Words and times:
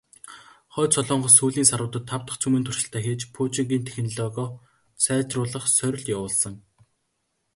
Хойд 0.73 0.91
Солонгос 0.95 1.33
сүүлийн 1.37 1.69
саруудад 1.69 2.05
тав 2.09 2.21
дахь 2.25 2.39
цөмийн 2.41 2.65
туршилтаа 2.65 3.01
хийж, 3.05 3.21
пуужингийн 3.35 3.83
технологио 3.87 4.45
сайжруулах 5.03 5.65
сорилт 5.77 6.07
явуулсан. 6.15 6.55